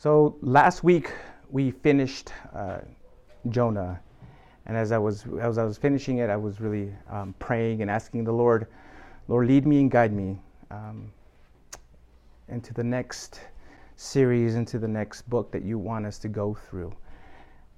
[0.00, 1.10] So last week
[1.50, 2.78] we finished uh,
[3.48, 3.98] Jonah,
[4.66, 7.90] and as I was as I was finishing it, I was really um, praying and
[7.90, 8.68] asking the Lord,
[9.26, 10.38] Lord, lead me and guide me
[10.70, 11.10] um,
[12.46, 13.40] into the next
[13.96, 16.94] series, into the next book that you want us to go through.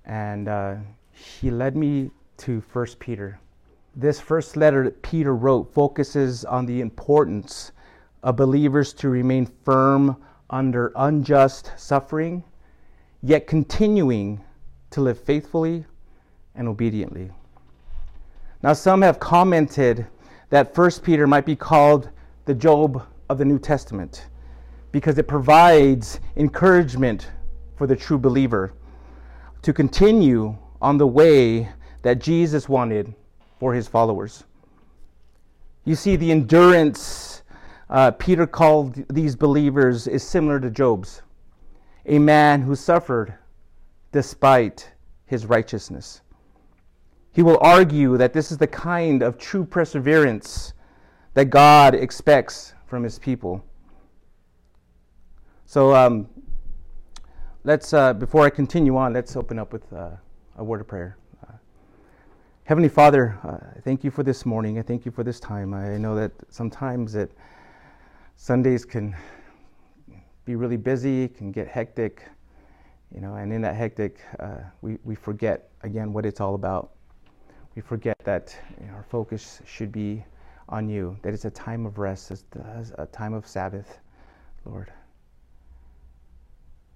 [0.04, 0.74] And uh,
[1.12, 3.40] He led me to First Peter.
[3.96, 7.72] This first letter that Peter wrote focuses on the importance
[8.22, 12.44] of believers to remain firm under unjust suffering,
[13.22, 14.40] yet continuing
[14.90, 15.84] to live faithfully
[16.54, 17.30] and obediently.
[18.62, 20.06] Now, some have commented
[20.50, 22.10] that 1 Peter might be called
[22.44, 24.26] the Job of the New Testament
[24.92, 27.30] because it provides encouragement
[27.76, 28.74] for the true believer
[29.62, 31.68] to continue on the way
[32.02, 33.14] that Jesus wanted
[33.58, 34.44] for his followers.
[35.84, 37.39] You see, the endurance
[37.90, 41.22] uh, Peter called these believers is similar to Job's
[42.06, 43.34] a man who suffered
[44.12, 44.90] despite
[45.26, 46.22] his righteousness.
[47.32, 50.72] He will argue that this is the kind of true perseverance
[51.34, 53.64] that God expects from his people.
[55.66, 56.28] So, um,
[57.62, 60.10] let's, uh, before I continue on, let's open up with uh,
[60.56, 61.16] a word of prayer.
[61.46, 61.52] Uh,
[62.64, 64.80] Heavenly Father, uh, thank you for this morning.
[64.80, 65.72] I thank you for this time.
[65.72, 67.30] I know that sometimes that
[68.42, 69.14] Sundays can
[70.46, 72.24] be really busy, can get hectic,
[73.14, 76.92] you know, and in that hectic, uh, we, we forget again what it's all about.
[77.76, 80.24] We forget that you know, our focus should be
[80.70, 82.44] on you, that it's a time of rest, it's
[82.96, 83.98] a time of Sabbath,
[84.64, 84.90] Lord.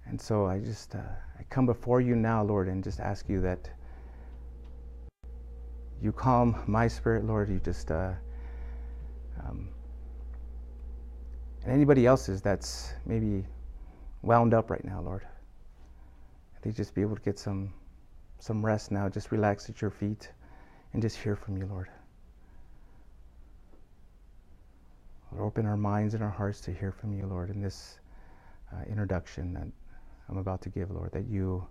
[0.07, 0.97] And so I just, uh,
[1.39, 3.69] I come before you now, Lord, and just ask you that
[6.01, 7.49] you calm my spirit, Lord.
[7.49, 8.13] You just, uh,
[9.47, 9.69] um,
[11.65, 13.43] and anybody else's that's maybe
[14.21, 15.25] wound up right now, Lord.
[16.61, 17.73] They just be able to get some,
[18.39, 19.09] some rest now.
[19.09, 20.31] Just relax at your feet
[20.93, 21.89] and just hear from you, Lord.
[25.31, 27.99] Lord, open our minds and our hearts to hear from you, Lord, in this
[28.71, 29.67] uh, introduction that
[30.29, 31.65] I'm about to give, Lord, that you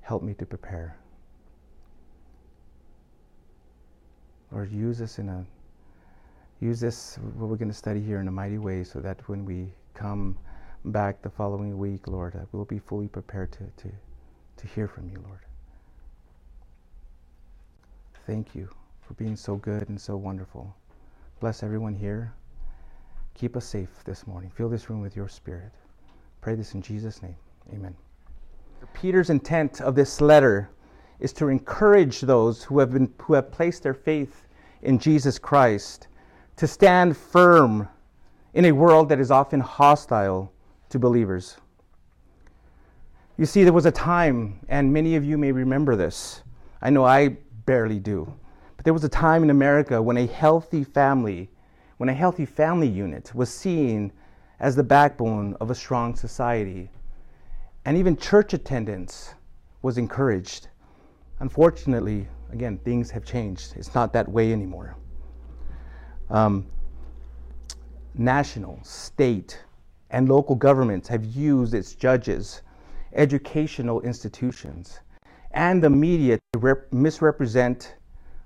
[0.00, 0.96] help me to prepare.
[4.50, 5.44] Lord, use this in a
[6.60, 9.44] use this what we're going to study here in a mighty way so that when
[9.44, 10.36] we come
[10.86, 13.92] back the following week, Lord, uh, we'll be fully prepared to, to,
[14.58, 15.40] to hear from you, Lord.
[18.26, 18.68] Thank you
[19.00, 20.74] for being so good and so wonderful.
[21.40, 22.32] Bless everyone here.
[23.34, 24.50] Keep us safe this morning.
[24.54, 25.72] Fill this room with your spirit.
[26.40, 27.36] Pray this in Jesus' name.
[27.72, 27.94] Amen.
[28.94, 30.70] Peter's intent of this letter
[31.20, 34.46] is to encourage those who have, been, who have placed their faith
[34.82, 36.08] in Jesus Christ
[36.60, 37.88] to stand firm
[38.52, 40.52] in a world that is often hostile
[40.90, 41.56] to believers.
[43.38, 46.42] You see, there was a time, and many of you may remember this.
[46.82, 47.28] I know I
[47.64, 48.30] barely do.
[48.76, 51.48] But there was a time in America when a healthy family,
[51.96, 54.12] when a healthy family unit was seen
[54.58, 56.90] as the backbone of a strong society
[57.86, 59.32] and even church attendance
[59.80, 60.68] was encouraged.
[61.38, 63.72] Unfortunately, again, things have changed.
[63.76, 64.94] It's not that way anymore.
[66.30, 66.66] Um,
[68.14, 69.62] national, state,
[70.10, 72.62] and local governments have used its judges,
[73.14, 75.00] educational institutions,
[75.52, 77.96] and the media to rep- misrepresent,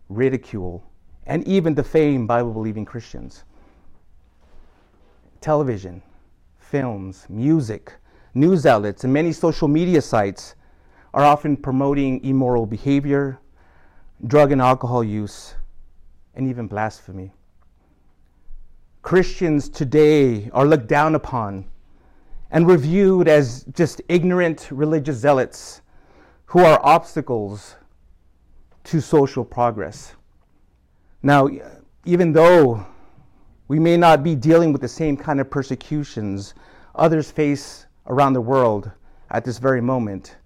[0.09, 0.83] ridicule,
[1.27, 3.45] and even defame Bible believing Christians.
[5.41, 6.03] Television,
[6.59, 7.93] films, music,
[8.35, 10.55] news outlets, and many social media sites
[11.13, 13.39] are often promoting immoral behavior,
[14.27, 15.55] drug and alcohol use,
[16.35, 17.31] and even blasphemy.
[19.05, 21.67] Christians today are looked down upon
[22.51, 25.83] and reviewed as just ignorant religious zealots
[26.47, 27.77] who are obstacles
[28.85, 30.15] to social progress.
[31.23, 31.51] Now,
[32.07, 32.87] even though
[33.69, 36.55] we may not be dealing with the same kind of persecutions
[36.95, 38.91] others face around the world
[39.31, 40.39] at this very moment.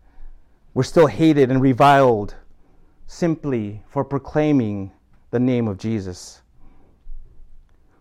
[0.74, 2.34] We're still hated and reviled
[3.06, 4.90] simply for proclaiming
[5.30, 6.42] the name of Jesus.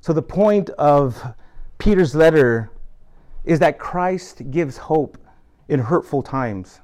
[0.07, 1.21] So, the point of
[1.79, 2.71] Peter's letter
[3.43, 5.17] is that Christ gives hope
[5.67, 6.79] in hurtful times.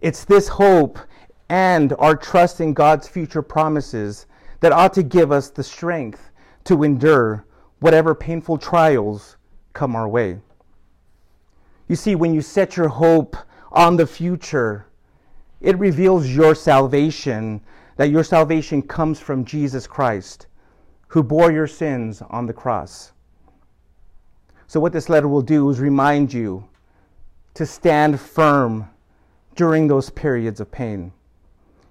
[0.00, 0.98] It's this hope
[1.50, 4.24] and our trust in God's future promises
[4.60, 6.30] that ought to give us the strength
[6.64, 7.44] to endure
[7.80, 9.36] whatever painful trials
[9.74, 10.40] come our way.
[11.88, 13.36] You see, when you set your hope
[13.70, 14.86] on the future,
[15.60, 17.60] it reveals your salvation,
[17.98, 20.46] that your salvation comes from Jesus Christ,
[21.14, 23.12] who bore your sins on the cross.
[24.66, 26.68] So, what this letter will do is remind you
[27.54, 28.90] to stand firm
[29.54, 31.12] during those periods of pain.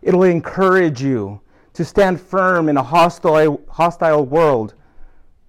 [0.02, 1.40] It'll encourage you
[1.72, 4.74] to stand firm in a hostile, hostile world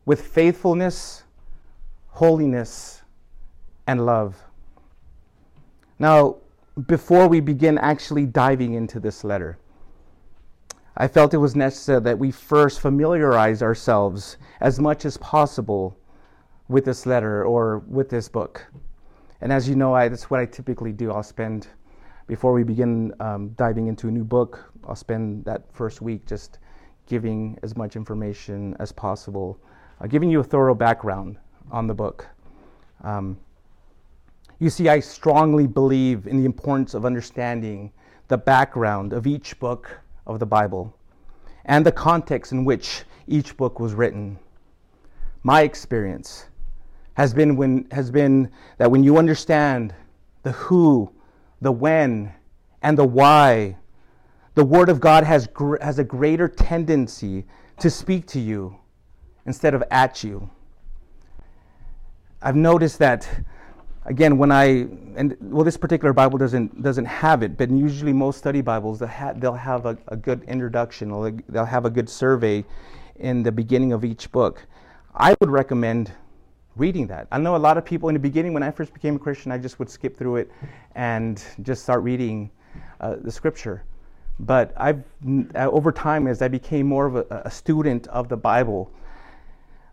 [0.05, 1.25] with faithfulness,
[2.11, 3.03] holiness,
[3.89, 4.41] and love.
[5.99, 6.37] Now,
[6.87, 9.59] before we begin actually diving into this letter,
[10.97, 15.97] I felt it was necessary that we first familiarize ourselves as much as possible
[16.69, 18.65] with this letter or with this book.
[19.41, 21.11] And as you know, I, that's what I typically do.
[21.11, 21.67] I'll spend,
[22.29, 26.59] before we begin um, diving into a new book, I'll spend that first week just
[27.07, 29.59] giving as much information as possible,
[30.01, 31.39] uh, giving you a thorough background
[31.73, 32.27] on the book.
[33.03, 33.37] Um,
[34.61, 37.93] you see, I strongly believe in the importance of understanding
[38.29, 40.95] the background of each book of the Bible
[41.65, 44.39] and the context in which each book was written.
[45.43, 46.47] My experience
[47.15, 49.95] has been, when, has been that when you understand
[50.43, 51.11] the who,
[51.61, 52.33] the when,
[52.83, 53.77] and the why,
[54.55, 57.45] the Word of God has, gr- has a greater tendency
[57.79, 58.77] to speak to you
[59.47, 60.51] instead of at you.
[62.43, 63.29] I've noticed that
[64.07, 64.87] again when I
[65.17, 69.09] and well this particular Bible doesn't doesn't have it, but usually most study Bibles they'll
[69.09, 72.65] have, they'll have a, a good introduction, or they'll have a good survey
[73.17, 74.67] in the beginning of each book.
[75.15, 76.13] I would recommend
[76.77, 77.29] reading that.
[77.31, 79.53] I know a lot of people in the beginning, when I first became a Christian,
[79.53, 80.51] I just would skip through it
[80.95, 82.51] and just start reading
[83.01, 83.85] uh, the scripture.
[84.41, 85.05] But I've,
[85.55, 88.91] uh, over time, as I became more of a, a, student of the Bible,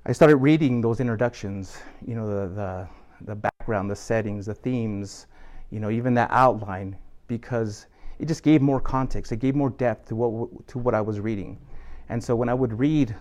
[0.08, 5.28] I started reading those introductions, you know, the, the, the background, the settings, the themes,
[5.70, 6.96] you know, even that outline,
[7.28, 7.86] because
[8.18, 9.32] it just gave more context.
[9.32, 11.60] It gave more depth to what, to what I was reading.
[12.10, 13.16] And so when I would read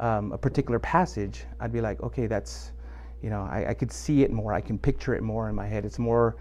[0.00, 2.72] um, a particular passage, I'd be like, okay, that's,
[3.22, 4.54] you know, I, I, could see it more.
[4.54, 5.84] I can picture it more in my head.
[5.84, 6.36] It's more,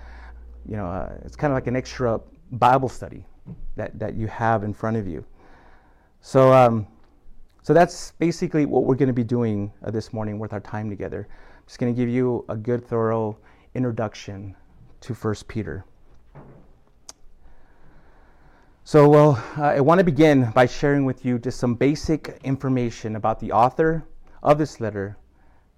[0.65, 2.21] you know, uh, it's kind of like an extra
[2.53, 3.25] Bible study
[3.75, 5.25] that, that you have in front of you.
[6.21, 6.87] So, um,
[7.63, 10.89] so that's basically what we're going to be doing uh, this morning with our time
[10.89, 11.27] together.
[11.29, 13.37] I'm just going to give you a good, thorough
[13.75, 14.55] introduction
[15.01, 15.85] to First Peter.
[18.83, 23.15] So, well, uh, I want to begin by sharing with you just some basic information
[23.15, 24.03] about the author
[24.41, 25.17] of this letter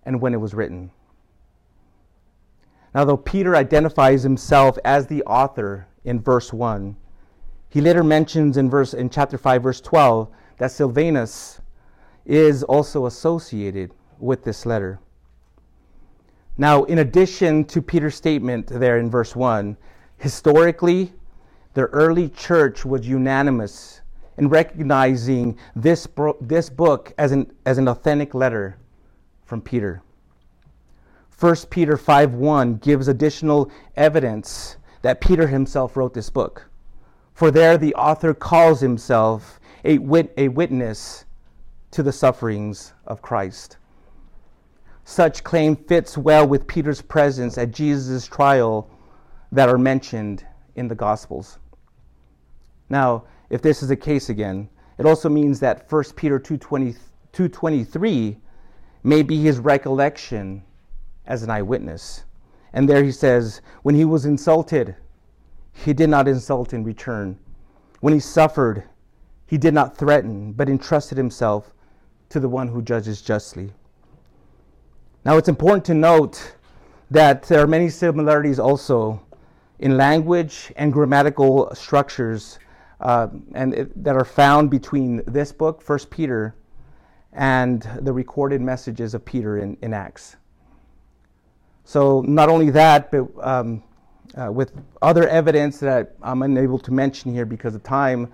[0.04, 0.90] and when it was written.
[2.96, 6.96] Now, though Peter identifies himself as the author in verse 1,
[7.68, 11.60] he later mentions in verse in chapter 5 verse 12 that Silvanus
[12.26, 15.00] is also associated with this letter.
[16.58, 19.76] Now, in addition to Peter's statement there in verse 1,
[20.18, 21.14] historically
[21.74, 24.02] the early church was unanimous
[24.38, 28.78] in recognizing this, bro- this book as an, as an authentic letter
[29.46, 30.02] from Peter.
[31.40, 36.70] 1 Peter 5:1 gives additional evidence that Peter himself wrote this book.
[37.34, 41.26] For there the author calls himself a, wit- a witness
[41.94, 43.78] to the sufferings of Christ.
[45.06, 48.90] Such claim fits well with Peter's presence at Jesus' trial
[49.52, 50.44] that are mentioned
[50.76, 51.60] in the Gospels.
[52.90, 58.38] Now, if this is the case again, it also means that 1 Peter 2.23
[59.04, 60.64] may be his recollection
[61.28, 62.24] as an eyewitness.
[62.74, 64.96] And there he says, when he was insulted,
[65.74, 67.38] he did not insult in return.
[68.00, 68.84] When he suffered,
[69.46, 71.72] he did not threaten, but entrusted himself
[72.34, 73.72] to the one who judges justly.
[75.24, 76.56] Now, it's important to note
[77.12, 79.22] that there are many similarities also
[79.80, 82.60] in language and grammatical structures
[83.00, 86.56] uh, and it, that are found between this book, First Peter,
[87.34, 90.36] and the recorded messages of Peter in, in Acts.
[91.84, 93.84] So not only that, but um,
[94.36, 94.72] uh, with
[95.02, 98.32] other evidence that I'm unable to mention here because of time,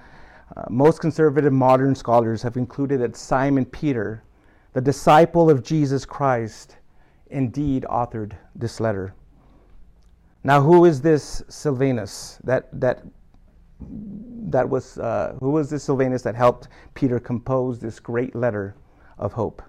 [0.55, 4.23] uh, most conservative modern scholars have concluded that Simon Peter,
[4.73, 6.77] the disciple of Jesus Christ,
[7.29, 9.13] indeed authored this letter.
[10.43, 13.03] Now, who is this Silvanus that, that
[13.81, 18.75] that was uh, who was this Silvanus that helped Peter compose this great letter
[19.17, 19.61] of hope?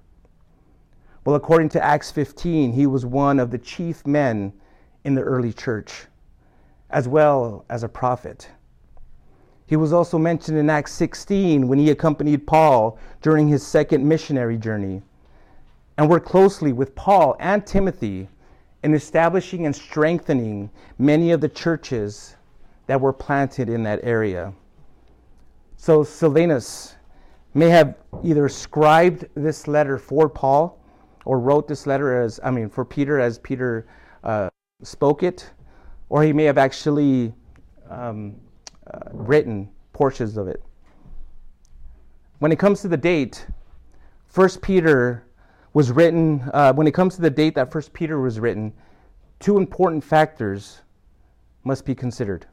[1.24, 4.52] Well, according to Acts 15, he was one of the chief men
[5.04, 6.06] in the early church,
[6.88, 8.48] as well as a prophet.
[9.70, 14.58] He was also mentioned in Acts 16 when he accompanied Paul during his second missionary
[14.58, 15.00] journey
[15.96, 18.28] and worked closely with Paul and Timothy
[18.82, 22.34] in establishing and strengthening many of the churches
[22.88, 24.52] that were planted in that area.
[25.76, 26.96] So Silvanus
[27.54, 30.80] may have either scribed this letter for Paul
[31.24, 33.86] or wrote this letter as, I mean, for Peter as Peter
[34.24, 34.48] uh,
[34.82, 35.48] spoke it,
[36.08, 37.32] or he may have actually
[37.88, 38.34] um,
[38.92, 40.62] uh, written portions of it.
[42.38, 43.46] When it comes to the date,
[44.26, 45.24] First Peter
[45.72, 46.48] was written.
[46.54, 48.72] Uh, when it comes to the date that First Peter was written,
[49.38, 50.80] two important factors
[51.64, 52.46] must be considered.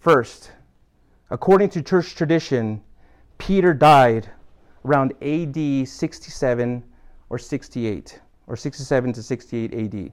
[0.00, 0.52] First,
[1.30, 2.82] according to church tradition,
[3.36, 4.30] Peter died
[4.84, 6.84] around AD 67
[7.30, 10.12] or 68, or 67 to 68 AD.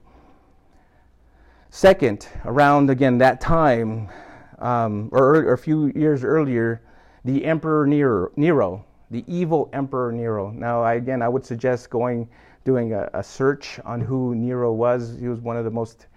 [1.70, 4.10] Second, around again that time,
[4.60, 6.82] um, or, or, a few years earlier,
[7.24, 10.52] the Emperor Nero, Nero, the evil Emperor Nero.
[10.52, 12.30] Now, I, again, I would suggest going,
[12.64, 15.18] doing a, a search on who Nero was.
[15.20, 16.08] He was one of the most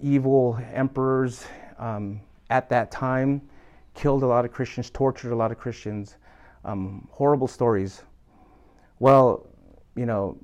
[0.00, 1.46] evil emperors
[1.78, 2.20] um,
[2.50, 3.42] at that time,
[3.94, 6.16] killed a lot of Christians, tortured a lot of Christians,
[6.64, 8.02] um, horrible stories.
[8.98, 9.46] Well,
[9.94, 10.38] you know,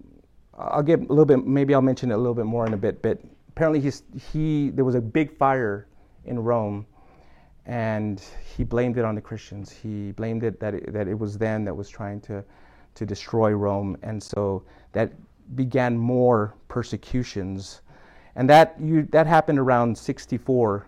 [0.57, 2.77] I'll get a little bit, maybe I'll mention it a little bit more in a
[2.77, 4.03] bit, but apparently he's,
[4.33, 5.87] he, there was a big fire
[6.25, 6.87] in Rome
[7.67, 8.23] and
[8.57, 9.71] he blamed it on the Christians.
[9.71, 12.45] He blamed it that it, that it was them that was trying to,
[12.95, 13.97] to destroy Rome.
[14.03, 15.13] And so that
[15.55, 17.83] began more persecutions.
[18.35, 20.87] And that, you, that happened around 64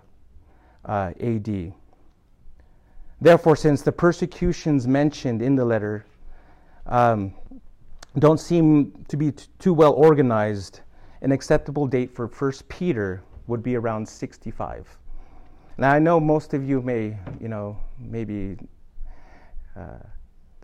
[0.87, 1.73] uh, AD.
[3.21, 6.05] Therefore, since the persecutions mentioned in the letter
[6.87, 7.33] um,
[8.19, 10.81] don't seem to be t- too well organized,
[11.23, 14.99] an acceptable date for 1 Peter would be around 65.
[15.77, 18.57] Now, I know most of you may, you know, maybe
[19.77, 19.99] uh,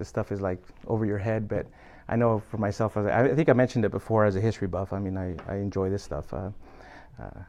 [0.03, 1.67] stuff is like over your head, but
[2.09, 4.93] I know for myself, I think I mentioned it before as a history buff.
[4.93, 6.33] I mean, I, I enjoy this stuff.
[6.33, 6.51] Uh,
[7.21, 7.41] uh,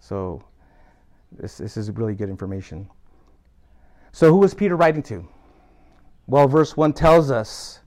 [0.00, 0.42] so,
[1.32, 2.88] this, this is really good information.
[4.12, 5.26] So, who was Peter writing to?
[6.26, 7.80] Well, verse 1 tells us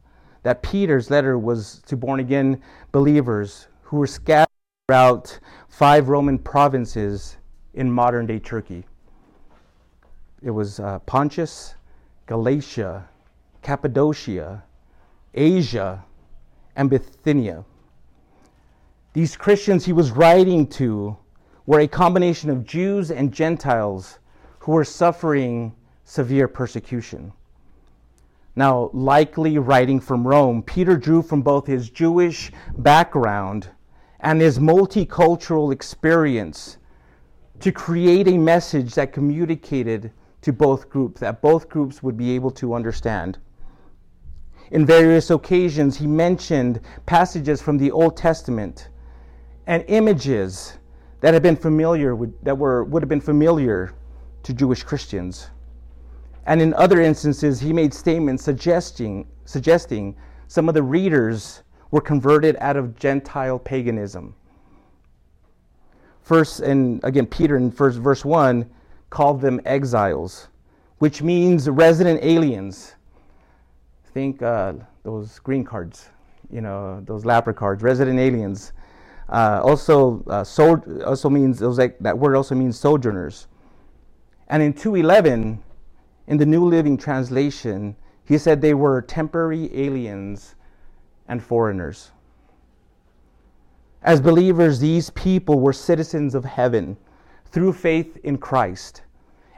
[0.43, 4.47] that Peter's letter was to born again believers who were scattered
[4.87, 7.37] throughout five Roman provinces
[7.73, 8.85] in modern day Turkey.
[10.41, 11.75] It was uh, Pontus,
[12.27, 13.09] Galatia,
[13.63, 14.63] Cappadocia,
[15.33, 16.05] Asia,
[16.75, 17.65] and Bithynia.
[19.13, 21.17] These Christians he was writing to
[21.65, 24.19] were a combination of Jews and Gentiles
[24.59, 27.33] who were suffering severe persecution.
[28.55, 33.69] Now, likely writing from Rome, Peter drew from both his Jewish background
[34.19, 36.77] and his multicultural experience
[37.59, 40.11] to create a message that communicated
[40.47, 43.37] to both groups, that both groups would be able to understand.
[44.71, 48.87] In various occasions, he mentioned passages from the Old Testament
[49.65, 50.77] and images
[51.19, 53.91] that had been familiar with, that were, would have been familiar
[54.43, 55.49] to Jewish Christians.
[56.45, 60.15] And in other instances, he made statements suggesting, suggesting
[60.47, 64.33] some of the readers were converted out of Gentile paganism.
[66.21, 68.69] First, and again, Peter in first verse 1
[69.09, 70.47] called them exiles,
[70.99, 72.95] which means resident aliens.
[74.13, 74.73] Think uh,
[75.03, 76.09] those green cards,
[76.51, 78.73] you know, those LAPR cards, resident aliens.
[79.29, 83.47] Uh, also, uh, so, also means those, that word also means sojourners.
[84.47, 85.61] And in 211,
[86.27, 90.55] in the New Living Translation, he said they were temporary aliens
[91.27, 92.11] and foreigners.
[94.03, 96.97] As believers, these people were citizens of heaven
[97.51, 99.03] through faith in Christ,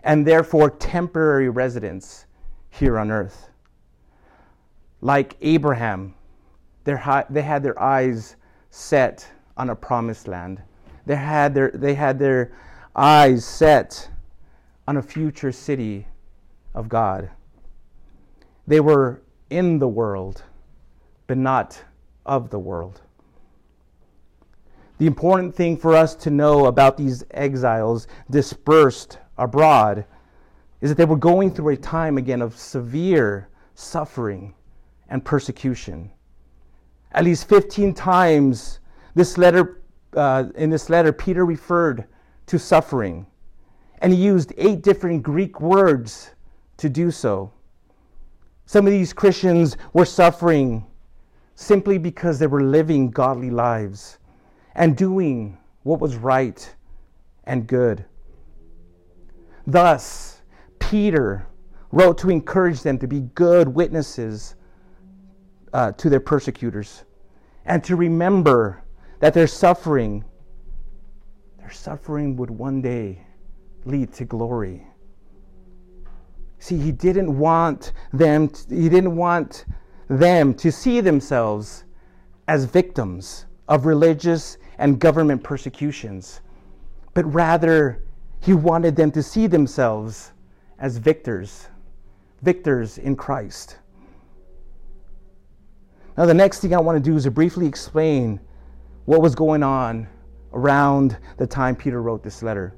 [0.04, 2.26] and therefore temporary residents
[2.70, 3.50] here on earth.
[5.02, 6.14] Like Abraham,
[6.84, 8.36] they had their eyes
[8.70, 9.28] set
[9.58, 10.62] on a promised land.
[11.06, 12.52] They had their, they had their
[12.96, 14.10] eyes set
[14.88, 16.08] on a future city
[16.74, 17.30] of God.
[18.68, 20.44] They were in the world,
[21.28, 21.84] but not
[22.26, 23.02] of the world.
[25.00, 30.04] The important thing for us to know about these exiles dispersed abroad
[30.82, 34.54] is that they were going through a time again of severe suffering
[35.08, 36.12] and persecution.
[37.14, 38.82] At least 15 times
[39.16, 39.82] this letter,
[40.18, 42.06] uh, in this letter, Peter referred
[42.48, 43.26] to suffering.
[44.00, 46.32] And he used eight different Greek words
[46.76, 47.54] to do so.
[48.66, 50.86] Some of these Christians were suffering
[51.56, 54.18] simply because they were living godly lives
[54.76, 56.76] and doing what was right
[57.46, 58.06] and good.
[59.66, 60.42] Thus,
[60.80, 61.48] Peter
[61.92, 64.56] wrote to encourage them to be good witnesses
[65.74, 67.04] uh, to their persecutors
[67.66, 68.84] and to remember
[69.20, 70.24] that their suffering
[71.58, 73.22] their suffering would one day
[73.86, 74.90] lead to glory
[76.60, 79.66] See, he didn't want them, to, he didn't want
[80.10, 81.86] them to see themselves
[82.48, 86.42] as victims of religious and government persecutions,
[87.14, 88.04] but rather
[88.42, 90.32] he wanted them to see themselves
[90.80, 91.68] as victors,
[92.42, 93.78] victors in Christ.
[96.18, 98.42] Now, the next thing I want to do is to briefly explain
[99.06, 100.08] what was going on
[100.52, 102.76] around the time Peter wrote this letter.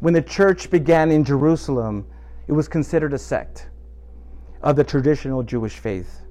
[0.00, 2.06] When the church began in Jerusalem,
[2.48, 3.68] it was considered a sect
[4.62, 6.22] of the traditional Jewish faith.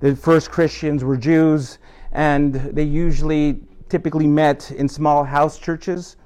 [0.00, 1.78] The first Christians were Jews,
[2.12, 6.16] and they usually typically met in small house churches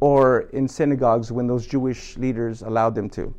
[0.00, 3.34] or in synagogues when those Jewish leaders allowed them to.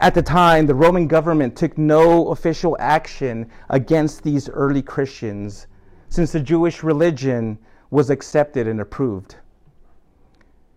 [0.00, 5.66] At the time, the Roman government took no official action against these early Christians
[6.08, 7.58] since the Jewish religion
[7.90, 9.36] was accepted and approved.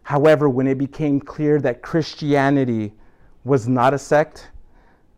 [0.04, 2.94] However, when it became clear that Christianity
[3.44, 4.50] was not a sect,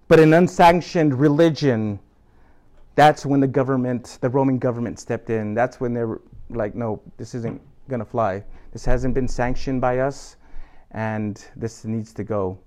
[0.08, 2.00] but an unsanctioned religion,
[2.96, 5.54] that's when the government, the Roman government stepped in.
[5.54, 8.44] That's when they were like, no, this isn't going to fly.
[8.72, 10.36] This hasn't been sanctioned by us,
[10.92, 12.60] and this needs to go.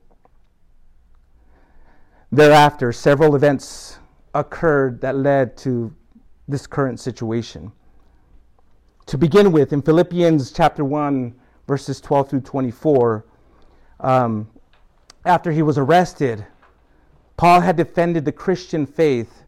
[2.32, 3.98] Thereafter, several events
[4.34, 5.94] occurred that led to
[6.48, 7.72] this current situation.
[9.06, 11.34] To begin with, in Philippians chapter 1,
[11.68, 13.24] verses 12 through 24,
[14.00, 14.48] um,
[15.24, 16.44] after he was arrested,
[17.36, 19.44] Paul had defended the Christian faith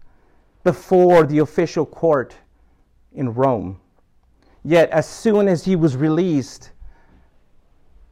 [0.69, 2.35] before the official court
[3.15, 3.81] in Rome.
[4.63, 6.73] Yet, as soon as he was released,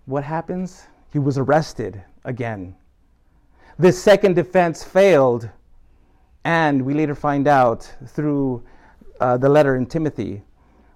[0.07, 0.87] what happens?
[1.13, 2.75] He was arrested again.
[3.79, 5.51] This second defense failed,
[6.45, 8.65] and we later find out through
[9.21, 10.43] uh, the letter in Timothy,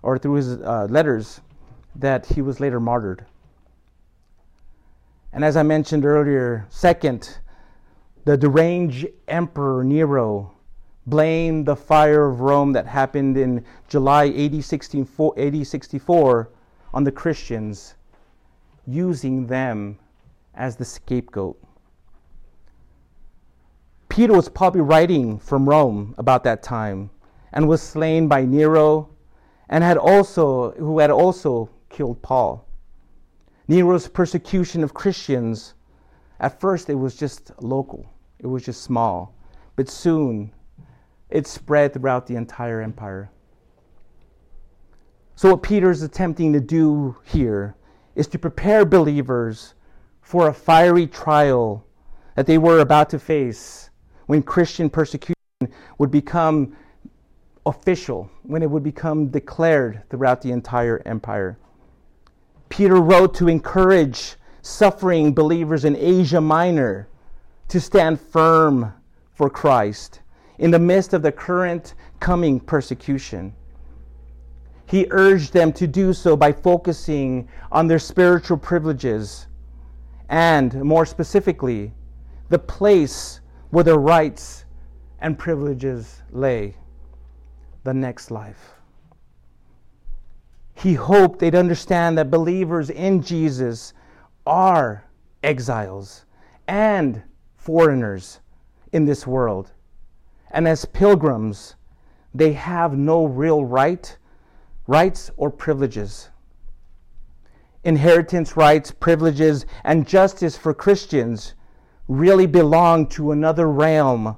[0.00, 1.42] or through his uh, letters,
[1.94, 3.26] that he was later martyred.
[5.34, 7.36] And as I mentioned earlier, second,
[8.24, 10.54] the deranged Emperor Nero
[11.10, 16.50] blamed the fire of Rome that happened in July 80, 64
[16.94, 17.94] on the Christians,
[18.86, 19.98] using them
[20.54, 21.58] as the scapegoat.
[24.08, 27.10] Peter was probably writing from Rome about that time
[27.52, 29.08] and was slain by Nero
[29.68, 32.66] and had also who had also killed Paul.
[33.68, 35.74] Nero's persecution of Christians
[36.40, 38.06] at first it was just local.
[38.38, 39.34] It was just small.
[39.76, 40.52] But soon
[41.30, 43.30] it spread throughout the entire empire.
[45.36, 47.74] So, what Peter is attempting to do here
[48.14, 49.74] is to prepare believers
[50.20, 51.84] for a fiery trial
[52.34, 53.90] that they were about to face
[54.26, 55.34] when Christian persecution
[55.98, 56.76] would become
[57.66, 61.58] official, when it would become declared throughout the entire empire.
[62.68, 67.08] Peter wrote to encourage suffering believers in Asia Minor
[67.68, 68.92] to stand firm
[69.32, 70.20] for Christ
[70.60, 73.52] in the midst of the current coming persecution.
[74.84, 79.46] He urged them to do so by focusing on their spiritual privileges
[80.28, 81.92] and, more specifically,
[82.50, 84.66] the place where their rights
[85.20, 86.76] and privileges lay
[87.84, 88.74] the next life.
[90.74, 93.94] He hoped they'd understand that believers in Jesus
[94.46, 95.04] are
[95.42, 96.26] exiles
[96.68, 97.22] and
[97.56, 98.40] foreigners
[98.92, 99.72] in this world
[100.50, 101.76] and as pilgrims,
[102.34, 104.16] they have no real right,
[104.86, 106.30] rights or privileges.
[107.84, 111.54] Inheritance rights, privileges, and justice for Christians
[112.08, 114.36] really belong to another realm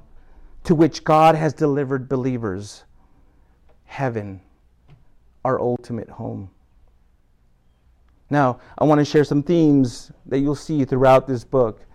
[0.63, 2.83] to which God has delivered believers
[3.85, 4.41] heaven,
[5.45, 6.49] our ultimate home.
[8.31, 11.85] Now, I want to share some themes that you'll see throughout this book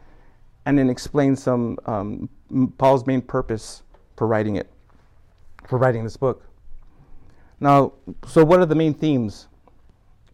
[0.65, 2.29] and then explain some um,
[2.79, 3.83] Paul's main purpose
[4.19, 4.69] for writing it,
[5.67, 6.45] for writing this book.
[7.61, 7.93] Now,
[8.27, 9.49] so what are the main themes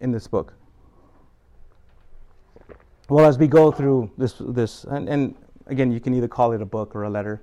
[0.00, 0.54] in this book?
[3.10, 5.34] Well, as we go through this, this, and, and
[5.66, 7.42] again, you can either call it a book or a letter.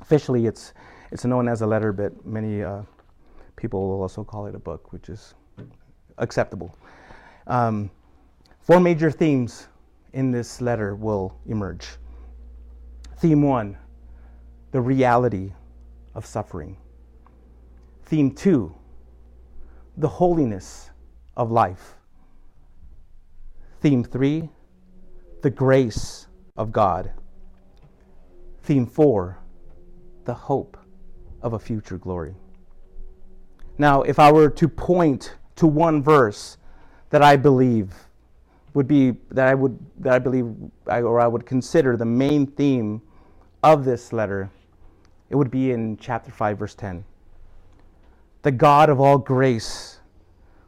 [0.00, 0.72] Officially, it's
[1.10, 2.82] it's known as a letter, but many uh,
[3.56, 5.34] people will also call it a book, which is
[6.18, 6.76] acceptable.
[7.46, 7.90] Um,
[8.60, 9.68] four major themes
[10.14, 11.86] in this letter will emerge.
[13.18, 13.76] Theme one:
[14.72, 15.52] the reality
[16.14, 16.76] of suffering.
[18.04, 18.74] Theme two,
[19.96, 20.90] the holiness
[21.36, 21.96] of life.
[23.80, 24.48] Theme three,
[25.42, 27.12] the grace of God.
[28.62, 29.38] Theme four,
[30.24, 30.76] the hope
[31.42, 32.34] of a future glory.
[33.76, 36.56] Now, if I were to point to one verse
[37.10, 37.92] that I believe
[38.72, 40.52] would be that I would that I believe
[40.86, 43.02] or I would consider the main theme
[43.62, 44.50] of this letter,
[45.30, 47.04] it would be in chapter 5, verse 10.
[48.42, 50.00] the God of all grace,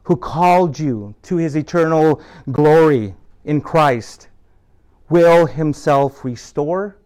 [0.03, 3.13] who called you to his eternal glory
[3.45, 4.29] in Christ,
[5.09, 6.97] will himself restore,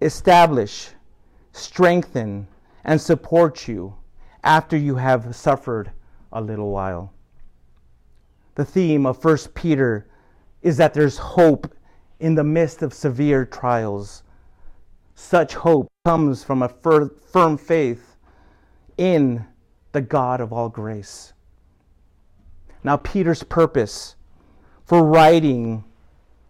[0.00, 0.90] establish,
[1.52, 2.46] strengthen,
[2.84, 3.94] and support you
[4.44, 5.90] after you have suffered
[6.32, 7.12] a little while.
[8.54, 10.06] The theme of 1 Peter
[10.62, 11.74] is that there's hope
[12.20, 14.22] in the midst of severe trials.
[15.16, 18.16] Such hope comes from a firm faith
[18.98, 19.44] in
[19.92, 21.32] the God of all grace.
[22.84, 24.14] Now, Peter's purpose
[24.84, 25.82] for writing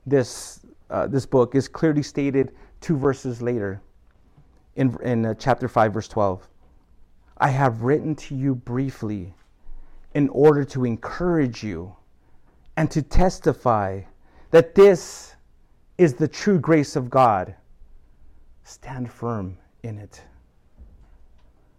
[0.04, 3.80] this, uh, this book is clearly stated two verses later
[4.74, 6.46] in, in uh, chapter 5, verse 12.
[7.38, 9.32] I have written to you briefly
[10.14, 11.94] in order to encourage you
[12.76, 14.02] and to testify
[14.50, 15.36] that this
[15.98, 17.54] is the true grace of God.
[18.68, 20.20] Stand firm in it.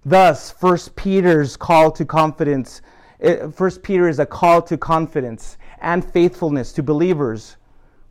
[0.06, 2.82] Thus, First Peter's call to confidence,
[3.19, 7.58] eh, First Peter is a call to confidence and faithfulness to believers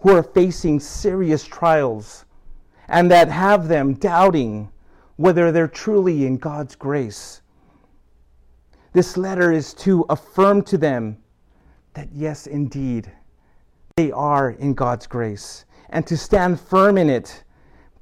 [0.00, 2.26] who are facing serious trials
[2.88, 4.68] and that have them doubting
[5.16, 7.40] whether they're truly in God's grace.
[8.92, 11.16] This letter is to affirm to them
[11.94, 13.10] that, yes, indeed,
[13.96, 17.42] they are in God's grace, and to stand firm in it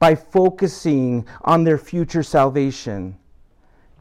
[0.05, 3.17] by focusing on their future salvation,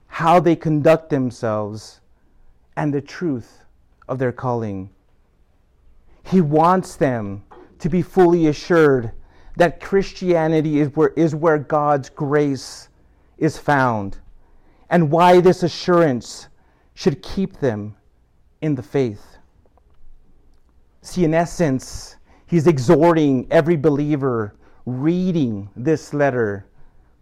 [0.08, 2.02] how they conduct themselves,
[2.76, 3.64] and the truth
[4.10, 4.90] of their calling.
[6.26, 7.46] He wants them
[7.80, 9.14] to be fully assured
[9.56, 12.90] that Christianity is where, is where God's grace
[13.38, 14.18] is found,
[14.90, 16.50] and why this assurance
[16.96, 17.96] should keep them
[18.60, 19.38] in the faith.
[21.02, 24.54] See, in essence, he's exhorting every believer
[24.86, 26.66] reading this letter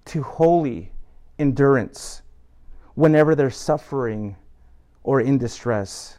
[0.06, 0.92] to holy
[1.40, 2.22] endurance
[2.96, 4.36] whenever they're suffering
[5.04, 6.18] or in distress.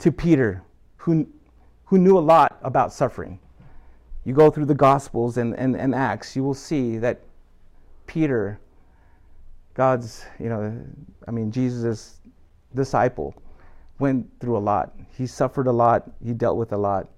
[0.00, 0.62] To Peter,
[0.96, 1.26] who,
[1.84, 3.38] who knew a lot about suffering.
[4.24, 7.20] You go through the Gospels and, and, and Acts, you will see that
[8.06, 8.60] Peter,
[9.74, 10.76] God's, you know,
[11.26, 12.20] I mean, Jesus'
[12.74, 13.34] disciple,
[13.98, 14.94] went through a lot.
[15.16, 16.10] He suffered a lot.
[16.24, 17.08] He dealt with a lot.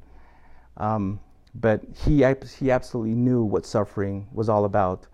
[0.77, 1.21] Um,
[1.55, 2.25] but he,
[2.59, 5.07] he absolutely knew what suffering was all about.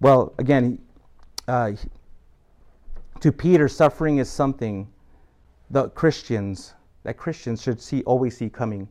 [0.00, 0.78] Well, again,
[1.46, 1.72] uh,
[3.20, 4.88] to Peter, suffering is something
[5.70, 8.88] that Christians that Christians should see always see coming.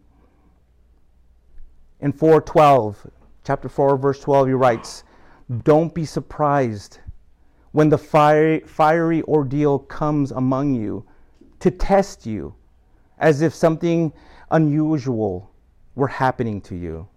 [2.00, 3.08] In 412,
[3.44, 5.04] chapter 4, verse 12, he writes,
[5.64, 7.00] Don't be surprised
[7.72, 11.06] when the fiery, fiery ordeal comes among you
[11.60, 12.56] to test you
[13.20, 14.12] as if something
[14.50, 15.49] unusual
[16.00, 17.08] were happening to you.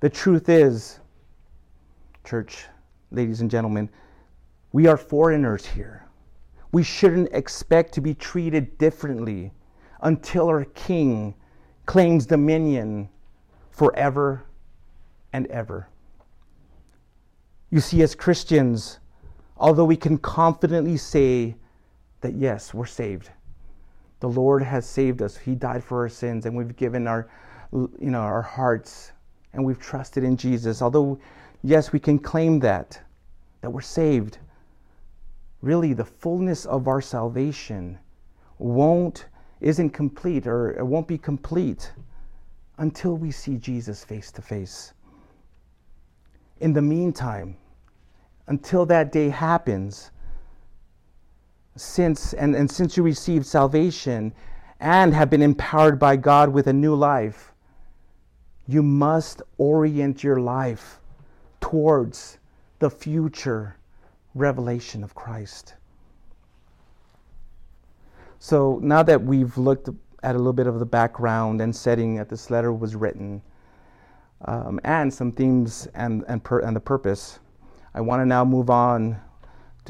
[0.00, 0.98] The truth is,
[2.24, 2.64] church,
[3.12, 3.88] ladies and gentlemen,
[4.72, 6.04] we are foreigners here.
[6.72, 9.52] We shouldn't expect to be treated differently
[10.02, 11.34] until our King
[11.86, 13.08] claims dominion
[13.70, 14.44] forever
[15.32, 15.88] and ever.
[17.70, 19.00] You see, as Christians,
[19.56, 21.56] although we can confidently say
[22.20, 23.30] that yes, we're saved,
[24.20, 25.36] the Lord has saved us.
[25.36, 27.30] He died for our sins, and we've given our,
[27.72, 29.12] you know, our hearts,
[29.52, 30.82] and we've trusted in Jesus.
[30.82, 31.18] Although,
[31.62, 33.00] yes, we can claim that,
[33.60, 34.38] that we're saved.
[35.62, 37.98] Really, the fullness of our salvation
[38.58, 39.26] won't
[39.60, 41.92] isn't complete, or it won't be complete
[42.78, 44.94] until we see Jesus face to face.
[46.60, 47.56] In the meantime,
[48.46, 50.10] until that day happens,
[51.76, 54.32] since and, and since you received salvation
[54.80, 57.52] and have been empowered by God with a new life,
[58.70, 61.00] you must orient your life
[61.60, 62.38] towards
[62.78, 63.76] the future
[64.34, 65.74] revelation of Christ.
[68.38, 69.88] So now that we've looked
[70.22, 73.42] at a little bit of the background and setting that this letter was written,
[74.44, 77.40] um, and some themes and, and, per, and the purpose,
[77.94, 79.20] I want to now move on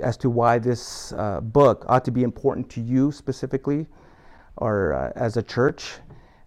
[0.03, 3.87] as to why this uh, book ought to be important to you specifically
[4.57, 5.99] or uh, as a church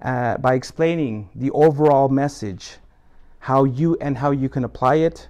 [0.03, 2.77] uh, by explaining the overall message,
[3.39, 5.29] how you and how you can apply it,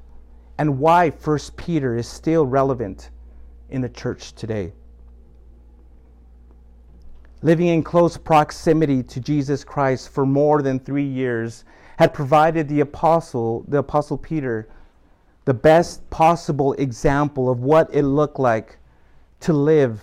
[0.58, 3.12] and why First Peter is still relevant
[3.70, 4.74] in the church today
[7.44, 11.66] living in close proximity to Jesus Christ for more than three years,
[11.98, 14.70] had provided the apostle, the apostle Peter,
[15.46, 18.78] the best possible example of what it looked like
[19.42, 20.02] to live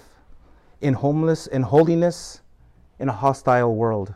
[0.83, 2.43] in homeless in holiness
[2.99, 4.15] in a hostile world.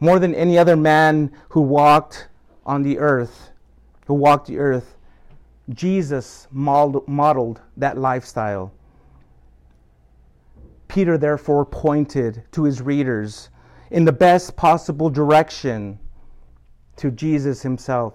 [0.00, 2.28] More than any other man who walked
[2.64, 3.50] on the earth,
[4.06, 4.96] who walked the earth,
[5.70, 8.72] Jesus modeled, that lifestyle
[10.88, 13.50] Peter therefore pointed to his readers
[13.90, 15.98] in the best possible direction
[16.96, 18.14] to Jesus himself.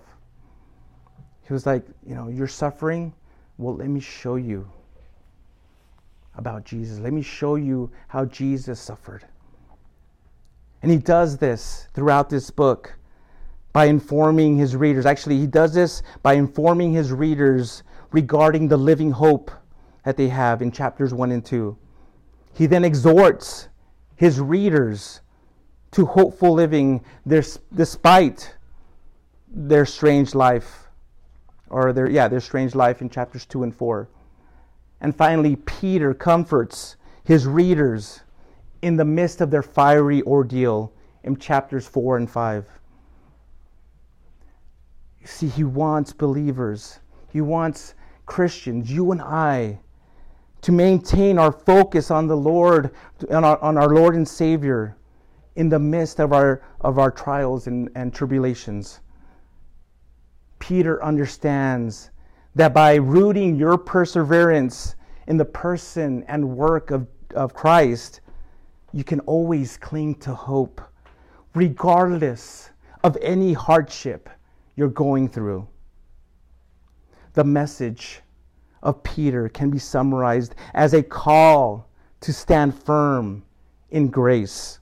[1.47, 3.13] He was like, You know, you're suffering.
[3.57, 4.67] Well, let me show you
[6.35, 6.99] about Jesus.
[6.99, 9.23] Let me show you how Jesus suffered.
[10.83, 12.93] And he does this throughout this book
[13.71, 15.05] by informing his readers.
[15.05, 19.49] Actually, he does this by informing his readers regarding the living hope
[20.03, 21.75] that they have in chapters 1 and 2.
[22.53, 23.69] He then exhorts
[24.17, 25.21] his readers
[25.91, 27.03] to hopeful living
[27.73, 28.55] despite
[29.47, 30.87] their strange life
[31.69, 34.09] or their yeah their strange life in chapters 2 and 4
[35.01, 38.22] and finally peter comforts his readers
[38.83, 40.93] in the midst of their fiery ordeal
[41.23, 42.65] in chapters 4 and 5
[45.21, 49.79] you see he wants believers he wants christians you and i
[50.61, 52.91] to maintain our focus on the lord
[53.31, 54.95] on our, on our lord and savior
[55.55, 59.01] in the midst of our, of our trials and, and tribulations.
[60.59, 62.09] Peter understands
[62.55, 64.95] that by rooting your perseverance
[65.27, 68.21] in the person and work of, of Christ,
[68.93, 70.79] you can always cling to hope,
[71.55, 72.69] regardless
[73.03, 74.29] of any hardship
[74.75, 75.67] you're going through.
[77.33, 78.21] The message
[78.83, 81.89] of Peter can be summarized as a call
[82.21, 83.43] to stand firm
[83.89, 84.79] in grace.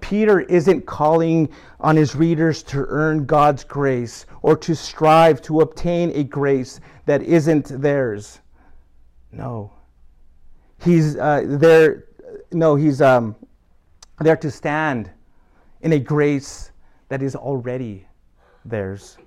[0.00, 1.48] Peter isn't calling
[1.80, 7.22] on his readers to earn God's grace or to strive to obtain a grace that
[7.22, 8.40] isn't theirs.
[9.32, 9.72] No.
[10.82, 12.04] He's uh, there.
[12.54, 13.34] No, he's um,
[14.20, 15.10] there to stand
[15.80, 16.70] in a grace
[17.08, 18.06] that is already
[18.64, 19.18] theirs.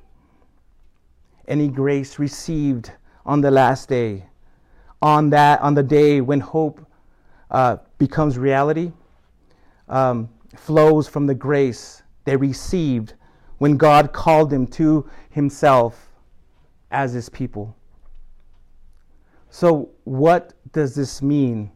[1.45, 2.91] Any grace received
[3.25, 4.25] on the last day,
[5.01, 6.85] on that on the day when hope
[7.51, 8.93] uh, becomes reality.
[9.89, 13.13] Um, flows from the grace they received
[13.57, 16.09] when God called them to Himself
[16.91, 17.75] as His people.
[19.49, 21.71] So, what does this mean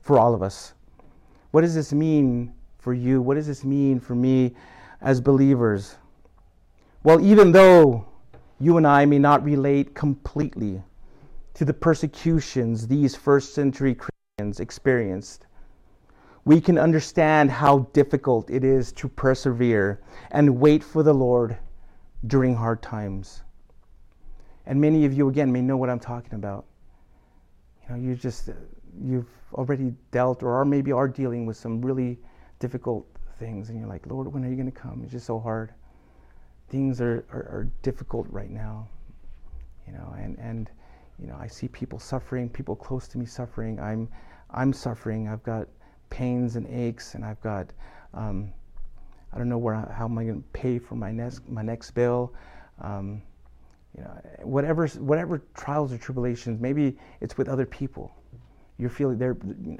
[0.00, 0.74] for all of us?
[1.50, 3.22] What does this mean for you?
[3.22, 4.54] What does this mean for me
[5.00, 5.96] as believers?
[7.02, 8.06] Well, even though
[8.60, 10.82] you and I may not relate completely
[11.54, 15.46] to the persecutions these first century Christians experienced,
[16.44, 21.58] we can understand how difficult it is to persevere and wait for the Lord
[22.26, 23.42] during hard times.
[24.66, 26.66] And many of you, again, may know what I'm talking about.
[27.82, 28.50] You know, you just,
[29.02, 32.18] you've already dealt or are maybe are dealing with some really
[32.58, 33.06] difficult
[33.38, 35.00] things, and you're like, Lord, when are you going to come?
[35.02, 35.72] It's just so hard.
[36.68, 38.88] Things are, are, are difficult right now.
[39.86, 40.70] You know, and, and,
[41.18, 43.80] you know, I see people suffering, people close to me suffering.
[43.80, 44.08] I'm,
[44.50, 45.28] I'm suffering.
[45.28, 45.68] I've got
[46.10, 47.72] pains and aches, and I've got
[48.14, 48.52] um,
[49.32, 51.90] I don't know where how am I going to pay for my next my next
[51.92, 52.34] bill.
[52.80, 53.22] Um,
[53.96, 54.10] you know,
[54.42, 58.12] whatever whatever trials or tribulations, maybe it's with other people.
[58.78, 59.36] You're feeling there,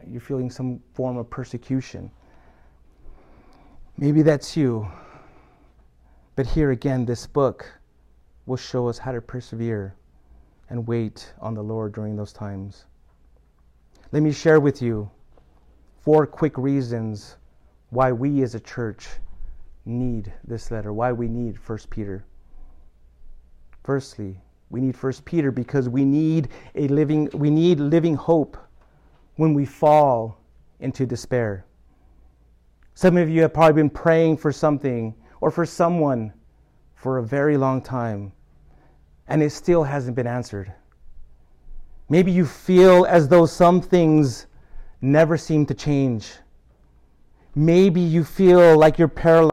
[0.07, 2.11] you're feeling some form of persecution.
[3.97, 4.89] Maybe that's you.
[6.35, 7.73] But here again, this book
[8.47, 9.95] will show us how to persevere
[10.71, 12.87] and wait on the Lord during those times.
[14.13, 15.11] Let me share with you
[16.01, 17.37] four quick reasons
[17.91, 19.09] why we as a church
[19.85, 22.25] need this letter, why we need 1 Peter.
[23.85, 28.57] Firstly, we need 1 Peter because we need a living we need living hope
[29.39, 30.41] when we fall
[30.81, 31.65] into despair.
[32.95, 36.33] Some of you have probably been praying for something or for someone
[36.97, 38.33] for a very long time
[39.29, 40.73] and it still hasn't been answered.
[42.09, 44.49] Maybe you feel as though some things
[45.01, 46.33] never seem to change.
[47.55, 49.53] Maybe you feel like you're paralyzed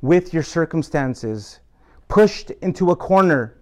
[0.00, 1.58] with your circumstances,
[2.06, 3.58] pushed into a corner,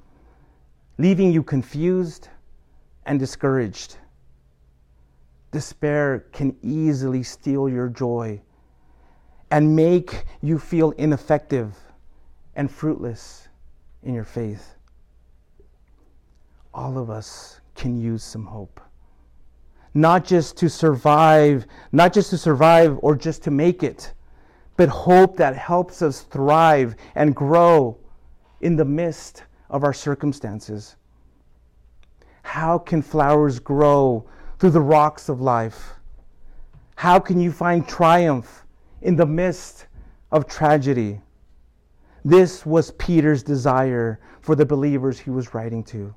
[0.98, 2.28] leaving you confused
[3.06, 3.96] and discouraged.
[5.56, 8.42] Despair can easily steal your joy
[9.50, 11.74] and make you feel ineffective
[12.56, 13.48] and fruitless
[14.02, 14.74] in your faith.
[16.74, 18.82] All of us can use some hope
[19.94, 24.12] not just to survive, not just to survive or just to make it,
[24.76, 27.96] but hope that helps us thrive and grow
[28.60, 30.96] in the midst of our circumstances.
[32.42, 35.92] How can flowers grow through the rocks of life?
[36.96, 38.64] How can you find triumph
[39.02, 39.86] in the midst
[40.32, 41.20] of tragedy?
[42.24, 46.14] This was Peter's desire for the believers he was writing to.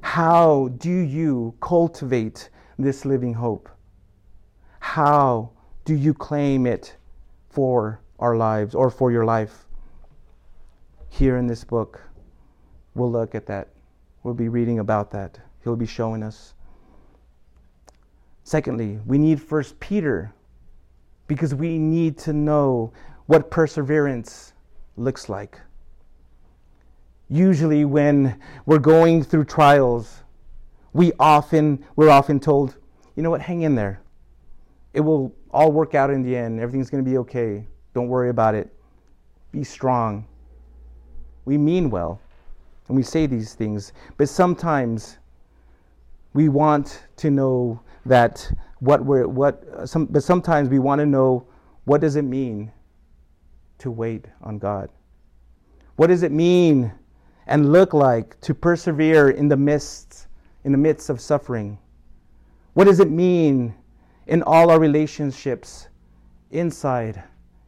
[0.00, 3.68] How do you cultivate this living hope?
[4.80, 5.50] How
[5.84, 6.96] do you claim it
[7.50, 9.66] for our lives or for your life?
[11.08, 12.00] Here in this book,
[12.94, 13.68] we'll look at that.
[14.22, 15.38] We'll be reading about that.
[15.62, 16.54] He'll be showing us.
[18.44, 20.32] Secondly, we need First Peter
[21.26, 22.92] because we need to know
[23.26, 24.52] what perseverance
[24.96, 25.58] looks like.
[27.28, 30.22] Usually when we're going through trials,
[30.92, 32.76] we often we're often told,
[33.16, 34.02] you know what, hang in there.
[34.92, 36.60] It will all work out in the end.
[36.60, 37.66] Everything's going to be okay.
[37.94, 38.70] Don't worry about it.
[39.52, 40.26] Be strong.
[41.44, 42.20] We mean well
[42.88, 45.18] and we say these things, but sometimes
[46.34, 51.46] we want to know that what we're what some but sometimes we want to know
[51.84, 52.72] what does it mean
[53.78, 54.90] to wait on God?
[55.96, 56.92] What does it mean
[57.46, 60.26] and look like to persevere in the midst
[60.64, 61.78] in the midst of suffering?
[62.74, 63.74] What does it mean
[64.26, 65.88] in all our relationships
[66.50, 67.22] inside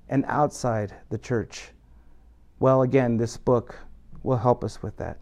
[0.09, 1.70] and outside the church?
[2.61, 3.77] Well, again, this book
[4.23, 5.18] will help us with that.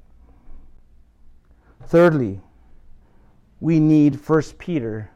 [1.86, 2.40] Thirdly,
[3.62, 5.08] we need First Peter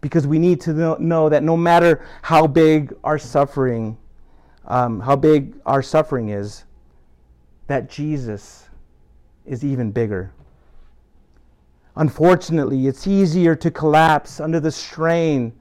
[0.00, 3.96] because we need to know, that no matter how big our suffering,
[4.66, 6.64] um, how big our suffering is,
[7.68, 8.68] that Jesus
[9.46, 10.32] is even bigger.
[11.94, 15.52] Unfortunately, it's easier to collapse under the strain,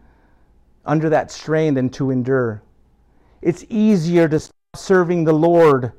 [0.85, 2.63] under that strain, than to endure.
[3.43, 5.93] It's easier to stop serving the Lord,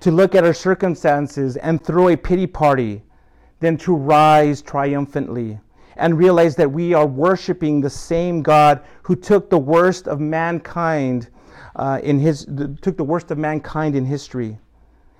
[0.00, 3.02] to look at our circumstances and throw a pity party,
[3.64, 5.58] than to rise triumphantly
[5.96, 11.30] and realize that we are worshiping the same God who took the worst of mankind
[11.76, 12.44] uh, in his
[12.82, 14.58] took the worst of mankind in history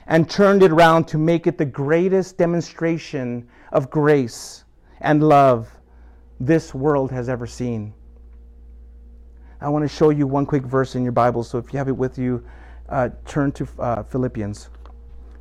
[0.07, 4.65] and turned it around to make it the greatest demonstration of grace
[5.01, 5.71] and love
[6.39, 7.95] this world has ever seen.
[9.63, 11.45] I want to show you one quick verse in your Bible.
[11.45, 12.45] So if you have it with you,
[12.91, 14.69] uh, turn to uh, Philippians.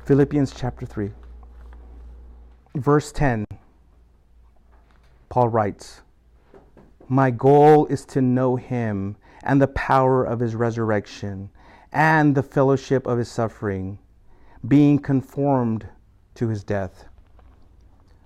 [0.06, 1.10] Philippians chapter 3,
[2.74, 3.44] verse 10.
[5.28, 6.02] Paul writes,
[7.08, 11.50] My goal is to know him and the power of his resurrection
[11.92, 13.98] and the fellowship of his suffering,
[14.66, 15.86] being conformed
[16.34, 17.04] to his death.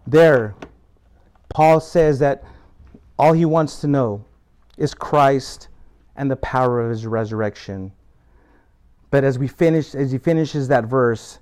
[0.06, 0.54] There,
[1.50, 2.44] Paul says that
[3.18, 4.24] all he wants to know
[4.78, 5.68] is Christ
[6.16, 7.92] and the power of his resurrection.
[9.10, 11.40] But as we finish as he finishes that verse,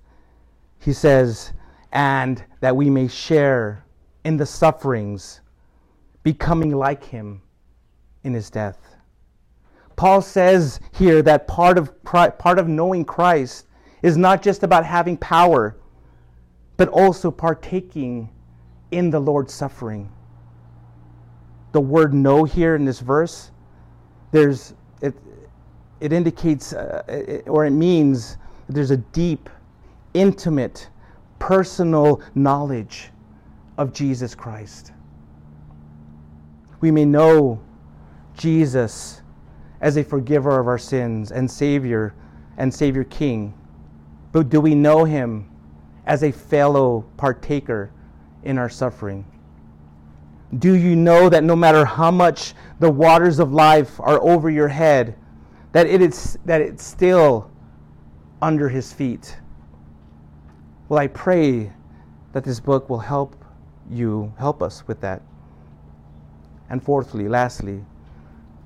[0.78, 1.52] he says,
[1.96, 3.82] and that we may share
[4.24, 5.40] in the sufferings
[6.22, 7.40] becoming like him
[8.22, 8.96] in his death.
[9.96, 13.66] Paul says here that part of, part of knowing Christ
[14.02, 15.78] is not just about having power,
[16.76, 18.28] but also partaking
[18.90, 20.12] in the Lord's suffering.
[21.72, 23.52] The word know here in this verse,
[24.32, 25.14] there's, it,
[26.00, 28.36] it indicates uh, it, or it means
[28.68, 29.48] there's a deep,
[30.12, 30.90] intimate,
[31.38, 33.10] personal knowledge
[33.78, 34.92] of Jesus Christ
[36.80, 37.60] we may know
[38.34, 39.22] Jesus
[39.80, 42.14] as a forgiver of our sins and Savior
[42.56, 43.54] and Savior King.
[44.32, 45.50] But do we know Him
[46.06, 47.90] as a fellow partaker
[48.44, 49.24] in our suffering?
[50.58, 54.68] Do you know that no matter how much the waters of life are over your
[54.68, 55.16] head,
[55.72, 57.50] that it is that it's still
[58.40, 59.36] under his feet?
[60.88, 61.72] Well, I pray
[62.32, 63.44] that this book will help
[63.90, 65.20] you, help us with that.
[66.70, 67.84] And fourthly, lastly,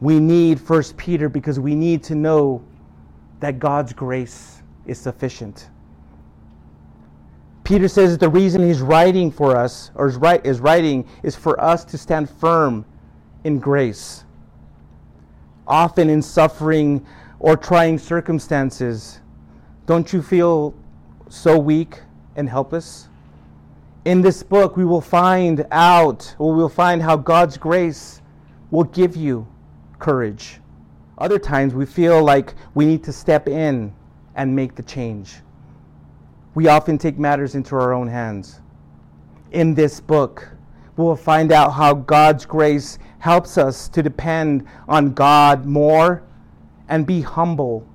[0.00, 2.62] we need First Peter because we need to know
[3.40, 5.70] that God's grace is sufficient.
[7.64, 11.58] Peter says the reason he's writing for us, or is, write, is writing, is for
[11.58, 12.84] us to stand firm
[13.44, 14.24] in grace.
[15.66, 17.06] Often in suffering
[17.38, 19.20] or trying circumstances,
[19.86, 20.74] don't you feel
[21.28, 22.00] so weak
[22.36, 23.08] and helpless?
[24.04, 28.22] in this book, we will find out, or we'll find how God's grace
[28.70, 29.46] will give you
[29.98, 30.60] courage.
[31.18, 33.92] Other times, we feel like we need to step in
[34.34, 35.36] and make the change.
[36.54, 38.60] We often take matters into our own hands.
[39.52, 40.48] In this book,
[40.96, 46.22] we will find out how God's grace helps us to depend on God more
[46.88, 47.86] and be humble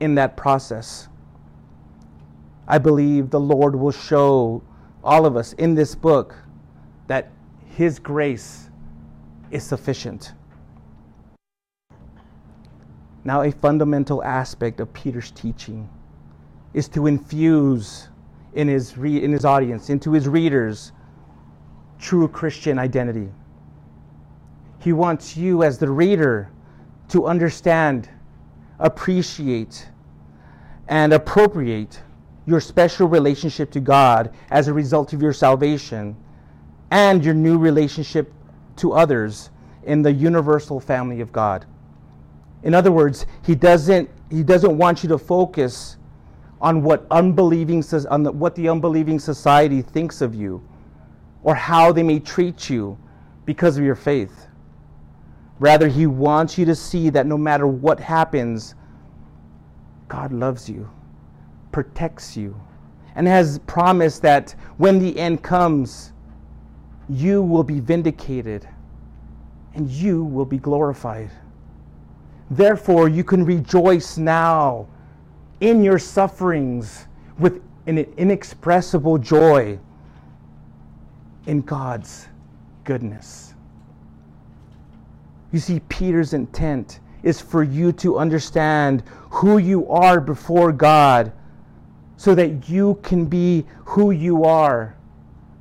[0.00, 1.08] in that process.
[2.68, 4.62] I believe the Lord will show
[5.02, 6.36] all of us in this book
[7.06, 7.32] that
[7.64, 8.68] His grace
[9.50, 10.34] is sufficient.
[13.24, 15.88] Now, a fundamental aspect of Peter's teaching
[16.74, 18.08] is to infuse
[18.54, 20.92] in his, re- in his audience, into his readers,
[21.98, 23.28] true Christian identity.
[24.78, 26.50] He wants you, as the reader,
[27.08, 28.08] to understand,
[28.78, 29.88] appreciate,
[30.86, 32.00] and appropriate
[32.48, 36.16] your special relationship to God as a result of your salvation
[36.90, 38.32] and your new relationship
[38.76, 39.50] to others
[39.82, 41.66] in the universal family of God.
[42.62, 45.98] In other words, he doesn't, he doesn't want you to focus
[46.60, 50.66] on what unbelieving on the, what the unbelieving society thinks of you
[51.42, 52.98] or how they may treat you
[53.44, 54.46] because of your faith.
[55.60, 58.74] Rather, he wants you to see that no matter what happens,
[60.08, 60.88] God loves you,
[61.72, 62.60] protects you,
[63.14, 66.12] and has promised that when the end comes,
[67.08, 68.68] you will be vindicated
[69.74, 71.30] and you will be glorified.
[72.50, 74.86] Therefore, you can rejoice now
[75.60, 77.06] in your sufferings
[77.38, 79.78] with an inexpressible joy
[81.46, 82.28] in God's
[82.84, 83.54] goodness.
[85.52, 91.32] You see, Peter's intent is for you to understand who you are before God
[92.18, 94.96] so that you can be who you are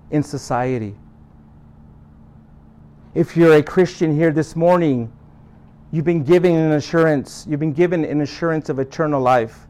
[0.09, 0.95] in society.
[3.13, 5.13] If you're a Christian here this morning,
[5.91, 9.67] you've been given an assurance, you've been given an assurance of eternal life.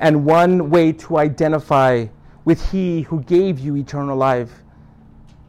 [0.00, 2.06] And one way to identify
[2.44, 4.64] with He who gave you eternal life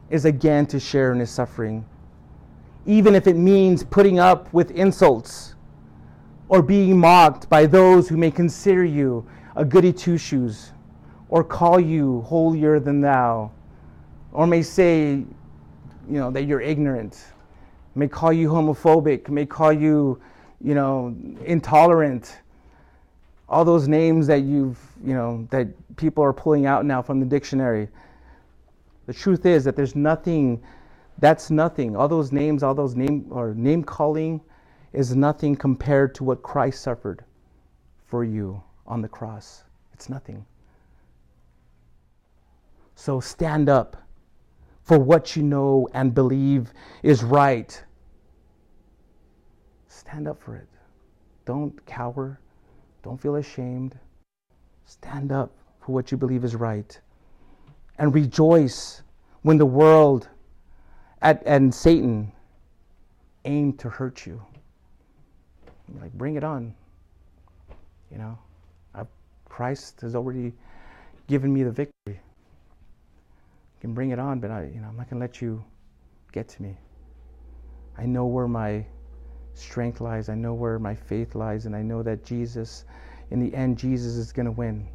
[0.08, 1.84] is again to share in His suffering.
[2.86, 5.56] Even if it means putting up with insults
[6.48, 9.26] or being mocked by those who may consider you
[9.56, 10.72] a goody two shoes
[11.28, 13.50] or call you holier than thou
[14.32, 15.24] or may say,
[16.08, 17.24] you know, that you're ignorant,
[17.94, 20.20] may call you homophobic, may call you,
[20.62, 22.38] you know, intolerant
[23.48, 27.26] all those names that you've, you know, that people are pulling out now from the
[27.26, 27.88] dictionary.
[29.06, 30.62] The truth is that there's nothing,
[31.18, 31.96] that's nothing.
[31.96, 34.40] All those names, all those name or name calling
[34.92, 37.24] is nothing compared to what Christ suffered
[38.06, 39.62] for you on the cross.
[39.94, 40.44] It's nothing.
[42.96, 43.96] So stand up
[44.82, 46.72] for what you know and believe
[47.02, 47.82] is right.
[49.88, 50.68] Stand up for it.
[51.46, 52.40] Don't cower.
[53.02, 53.96] Don't feel ashamed.
[54.84, 57.00] Stand up for what you believe is right.
[57.98, 59.02] And rejoice
[59.42, 60.28] when the world
[61.22, 62.32] at, and Satan
[63.44, 64.42] aim to hurt you.
[66.00, 66.74] Like, bring it on.
[68.10, 68.38] You know,
[69.50, 70.54] Christ has already
[71.26, 71.92] given me the victory.
[72.06, 75.62] You can bring it on, but I, you know, I'm not going to let you
[76.32, 76.78] get to me.
[77.98, 78.86] I know where my
[79.52, 80.28] strength lies.
[80.30, 82.84] I know where my faith lies, and I know that Jesus,
[83.30, 84.88] in the end, Jesus is going to win.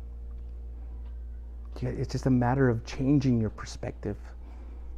[1.81, 4.17] It's just a matter of changing your perspective,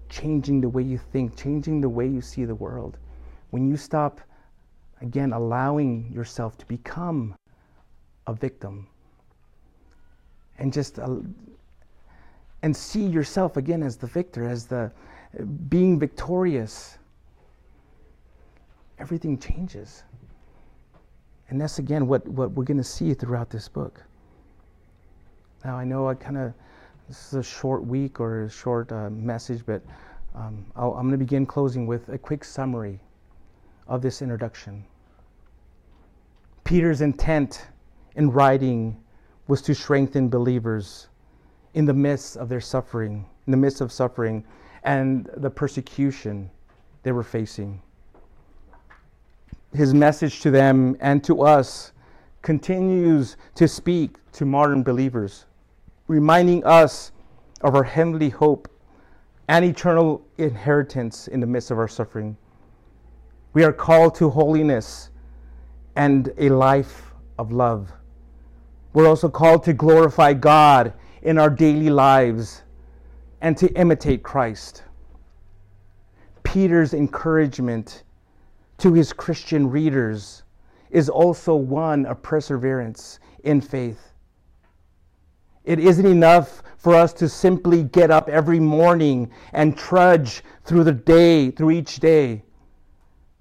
[0.07, 2.97] changing the way you think, changing the way you see the world.
[3.49, 4.21] When you stop,
[5.01, 7.35] again, allowing yourself to become
[8.27, 8.87] a victim
[10.59, 11.17] and just uh,
[12.63, 14.91] and see yourself again as the victor, as the
[15.69, 16.97] being victorious
[18.99, 20.03] everything changes.
[21.49, 24.03] And that's again what, what we're going to see throughout this book.
[25.63, 26.53] Now, I know I kind of,
[27.07, 29.81] this is a short week or a short uh, message, but
[30.35, 32.99] um, i am going to begin closing with a quick summary
[33.87, 34.83] of this introduction.
[36.63, 37.67] Peter's intent
[38.15, 39.01] in writing
[39.47, 41.07] was to strengthen believers
[41.73, 44.43] in the midst of their suffering, in the midst of suffering
[44.83, 46.49] and the persecution
[47.03, 47.81] they were facing
[49.73, 51.91] his message to them and to us
[52.41, 55.45] continues to speak to modern believers,
[56.07, 57.11] reminding us
[57.61, 58.67] of our heavenly hope
[59.47, 62.37] and eternal inheritance in the midst of our suffering.
[63.53, 65.09] We are called to holiness
[65.95, 67.91] and a life of love.
[68.97, 70.91] We're also called to glorify God
[71.21, 72.63] in our daily lives
[73.41, 74.85] and to imitate Christ.
[76.41, 78.05] Peter's encouragement
[78.79, 80.41] to his Christian readers
[80.89, 84.13] is also one of perseverance in faith.
[85.63, 90.91] It isn't enough for us to simply get up every morning and trudge through the
[90.91, 92.41] day, through each day.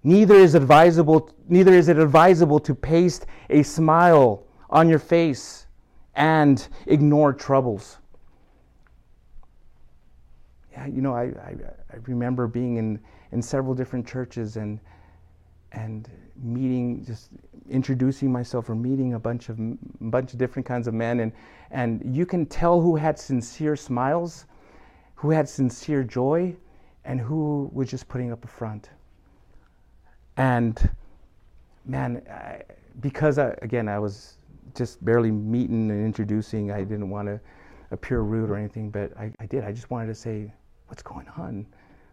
[0.02, 5.66] Neither is advisable, neither is it advisable to paste a smile on your face
[6.14, 7.98] and ignore troubles.
[10.72, 11.54] Yeah, you know, I, I,
[11.92, 13.00] I remember being in,
[13.32, 14.80] in several different churches and
[15.72, 16.08] and
[16.42, 17.30] meeting, just
[17.68, 19.58] introducing myself or meeting a bunch of
[20.10, 21.32] bunch of different kinds of men, and
[21.70, 24.46] and you can tell who had sincere smiles,
[25.14, 26.54] who had sincere joy,
[27.04, 28.90] and who was just putting up a front.
[30.36, 30.90] And
[31.84, 32.62] man, I,
[33.00, 34.35] because I, again, I was
[34.76, 37.40] just barely meeting and introducing, I didn't want to
[37.90, 39.64] appear rude or anything, but I, I did.
[39.64, 40.52] I just wanted to say,
[40.88, 41.66] what's going on?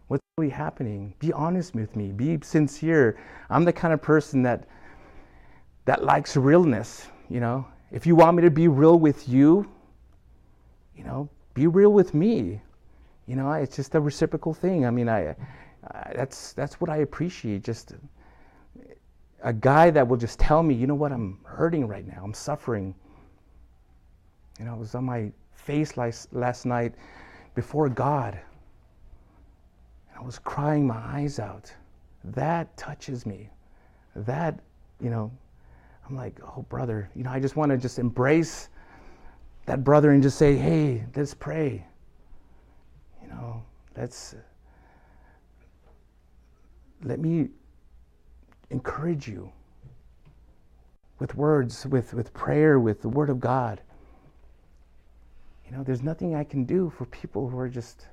[0.07, 1.13] What's really happening?
[1.19, 2.11] Be honest with me.
[2.11, 3.17] Be sincere.
[3.49, 4.67] I'm the kind of person that
[5.85, 7.65] that likes realness, you know.
[7.91, 9.69] If you want me to be real with you,
[10.95, 12.61] you know, be real with me.
[13.27, 14.85] You know, it's just a reciprocal thing.
[14.85, 15.35] I mean, I,
[15.87, 17.63] I that's that's what I appreciate.
[17.63, 17.93] Just
[19.43, 22.21] a guy that will just tell me, you know what, I'm hurting right now.
[22.23, 22.95] I'm suffering.
[24.57, 26.93] You know, I was on my face last, last night
[27.53, 28.39] before God.
[30.09, 31.71] And I was crying my eyes out.
[32.23, 33.49] That touches me.
[34.15, 34.57] That,
[35.01, 35.29] you know,
[36.07, 38.69] I'm like, oh, brother, you know, I just want to just embrace
[39.65, 41.85] that brother and just say, hey, let's pray.
[43.21, 43.63] You know,
[43.97, 44.35] let's,
[47.03, 47.49] let me
[48.73, 49.51] encourage you
[51.19, 53.79] with words, with, with prayer, with the Word of God.
[55.65, 58.07] You know, there's nothing I can do for people who are just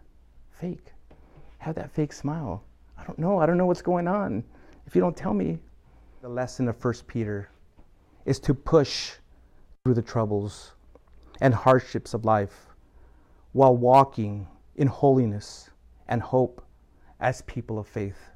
[0.50, 0.92] fake.
[1.58, 2.62] Have that fake smile.
[2.98, 3.38] I don't know.
[3.38, 4.44] I don't know what's going on.
[4.86, 5.58] If you don't tell me,
[6.20, 7.48] the lesson of First Peter
[8.26, 9.12] is to push
[9.82, 10.72] through the troubles
[11.40, 12.66] and hardships of life
[13.52, 14.46] while walking
[14.76, 15.70] in holiness
[16.08, 16.62] and hope
[17.18, 18.29] as people of faith.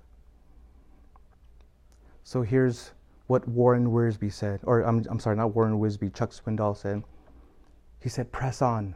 [2.24, 2.92] So here's
[3.26, 7.02] what Warren Wiersbe said, or I'm, I'm sorry, not Warren Wiersbe, Chuck Swindoll said.
[8.00, 8.94] He said, Press on.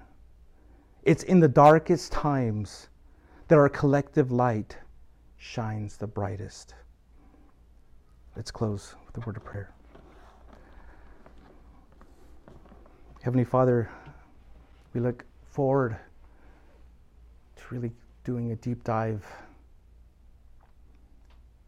[1.02, 2.88] It's in the darkest times
[3.48, 4.76] that our collective light
[5.36, 6.74] shines the brightest.
[8.34, 9.72] Let's close with a word of prayer.
[13.22, 13.90] Heavenly Father,
[14.94, 15.96] we look forward
[17.56, 17.92] to really
[18.24, 19.26] doing a deep dive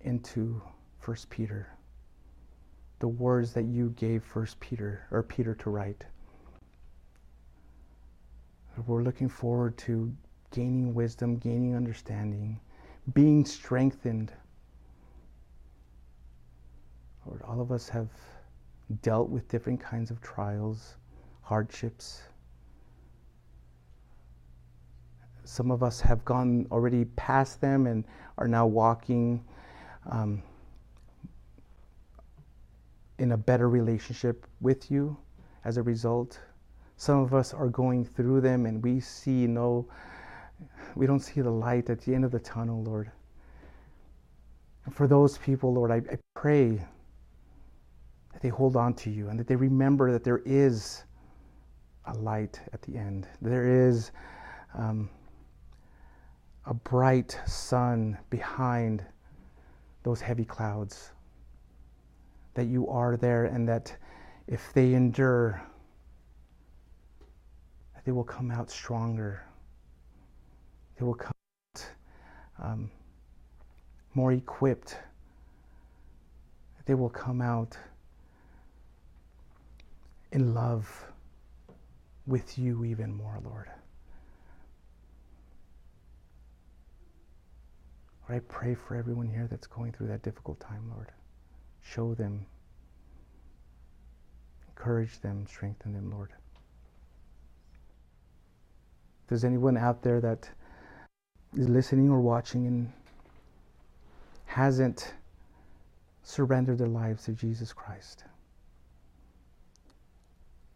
[0.03, 0.63] into
[1.01, 1.67] First Peter,
[2.99, 6.05] the words that you gave First Peter or Peter to write.
[8.87, 10.15] We're looking forward to
[10.51, 12.61] gaining wisdom, gaining understanding,
[13.15, 14.31] being strengthened.
[17.27, 18.09] Lord, all of us have
[19.03, 20.97] dealt with different kinds of trials
[21.41, 22.23] hardships.
[25.45, 28.05] Some of us have gone already past them and
[28.39, 29.43] are now walking
[30.11, 30.43] um,
[33.21, 35.17] in a better relationship with you
[35.65, 36.41] as a result.
[36.97, 39.87] Some of us are going through them and we see no,
[40.97, 43.11] we don't see the light at the end of the tunnel, Lord.
[44.87, 46.83] And for those people, Lord, I, I pray
[48.33, 51.05] that they hold on to you and that they remember that there is
[52.07, 53.29] a light at the end.
[53.43, 54.13] There is
[54.75, 55.11] um,
[56.65, 59.05] a bright sun behind
[60.05, 61.13] those heavy clouds.
[62.55, 63.97] That you are there, and that
[64.47, 65.63] if they endure,
[67.95, 69.45] that they will come out stronger.
[70.99, 71.33] They will come
[71.77, 71.87] out
[72.63, 72.91] um,
[74.15, 74.97] more equipped.
[76.87, 77.77] They will come out
[80.33, 81.07] in love
[82.27, 83.69] with you even more, Lord.
[88.29, 91.09] Lord, I pray for everyone here that's going through that difficult time, Lord.
[91.83, 92.47] Show them,
[94.69, 96.31] encourage them, strengthen them, Lord.
[99.23, 100.49] If there's anyone out there that
[101.57, 102.93] is listening or watching and
[104.45, 105.15] hasn't
[106.23, 108.25] surrendered their lives to Jesus Christ,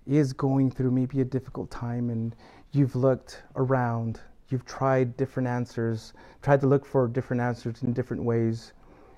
[0.07, 2.35] is going through maybe a difficult time and
[2.73, 8.23] you've looked around, you've tried different answers, tried to look for different answers in different
[8.23, 8.73] ways,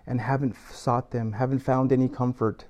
[0.07, 2.64] and haven't sought them, haven't found any comfort.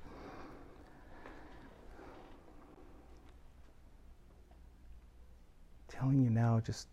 [5.99, 6.89] telling you now, just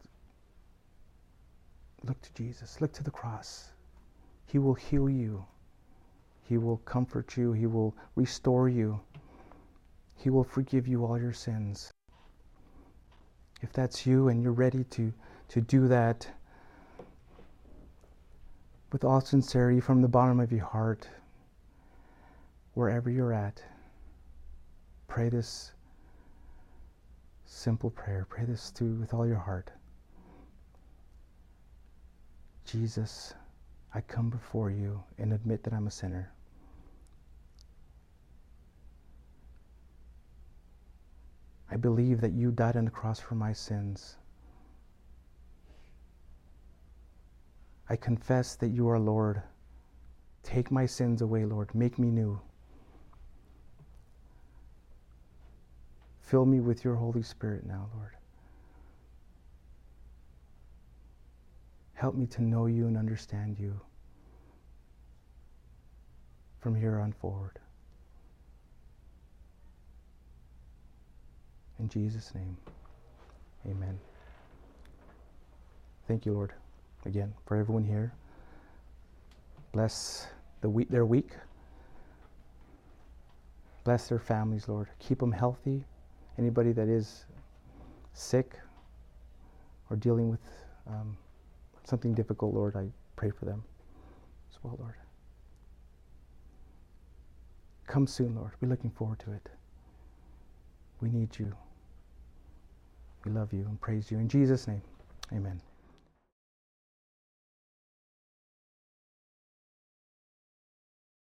[2.03, 3.71] look to Jesus, look to the cross.
[4.45, 5.45] He will heal you,
[6.41, 8.99] He will comfort you, He will restore you.
[10.15, 11.91] He will forgive you all your sins.
[13.61, 15.13] If that's you and you're ready to,
[15.49, 16.27] to do that
[18.93, 21.09] with all sincerity from the bottom of your heart,
[22.75, 23.61] wherever you're at,
[25.07, 25.71] pray this
[27.43, 28.27] simple prayer.
[28.29, 29.71] Pray this through with all your heart.
[32.65, 33.33] Jesus,
[33.95, 36.31] I come before you and admit that I'm a sinner.
[41.71, 44.17] I believe that you died on the cross for my sins.
[47.93, 49.43] I confess that you are Lord
[50.43, 51.73] Take my sins away, Lord.
[51.73, 52.39] Make me new.
[56.21, 58.11] Fill me with your Holy Spirit now, Lord.
[61.93, 63.79] Help me to know you and understand you
[66.59, 67.59] from here on forward.
[71.79, 72.57] In Jesus' name,
[73.65, 73.97] amen.
[76.07, 76.53] Thank you, Lord,
[77.05, 78.13] again, for everyone here.
[79.71, 80.27] Bless
[80.61, 81.31] the week, their week.
[83.83, 84.87] Bless their families, Lord.
[84.99, 85.83] Keep them healthy.
[86.37, 87.25] Anybody that is
[88.13, 88.57] sick
[89.89, 90.39] or dealing with
[90.87, 91.17] um,
[91.83, 93.63] something difficult, Lord, I pray for them
[94.51, 94.95] as well, Lord.
[97.87, 98.51] Come soon, Lord.
[98.61, 99.49] We're looking forward to it.
[101.01, 101.53] We need you.
[103.25, 104.19] We love you and praise you.
[104.19, 104.81] In Jesus' name,
[105.33, 105.61] amen.